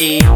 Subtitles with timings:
[0.00, 0.29] me.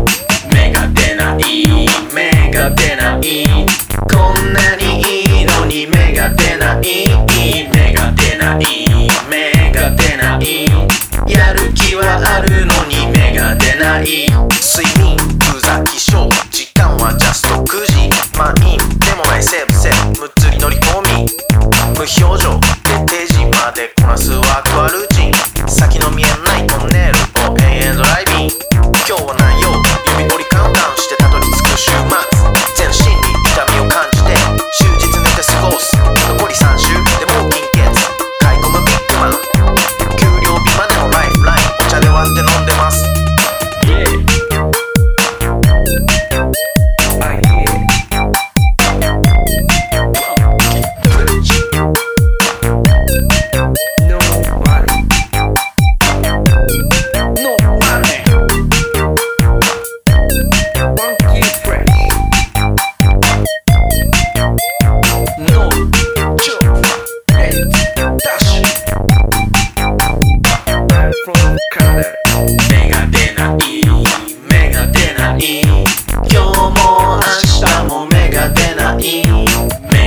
[79.05, 79.21] 目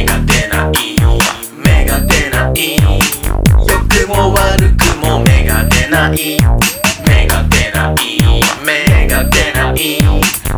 [0.05, 0.97] が出ない。
[1.63, 2.77] 芽が出ない。
[2.77, 6.39] 良くも悪くも目が出ない。
[7.07, 7.95] 目が出ない。
[8.65, 9.99] 目が出ない。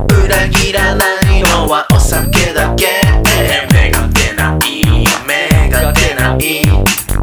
[0.07, 1.05] 裏切らな
[1.35, 1.43] い。
[1.43, 2.87] のはお酒だけ
[3.73, 4.83] 目が出ない。
[5.27, 6.63] 目が出ない。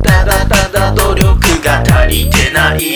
[0.03, 2.96] ただただ努力が足りてない。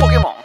[0.00, 0.41] ポケモン。